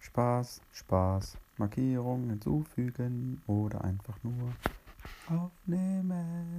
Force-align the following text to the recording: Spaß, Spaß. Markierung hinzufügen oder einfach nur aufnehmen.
Spaß, 0.00 0.60
Spaß. 0.72 1.36
Markierung 1.58 2.28
hinzufügen 2.30 3.42
oder 3.46 3.82
einfach 3.84 4.16
nur 4.22 4.52
aufnehmen. 5.28 6.57